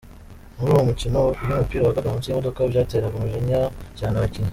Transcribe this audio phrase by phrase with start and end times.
[0.57, 3.61] Muri uwo mukino iyo umupira wagwaga munsi y’imodoka, byateraga umujinya
[3.97, 4.49] cyane abakinnyi.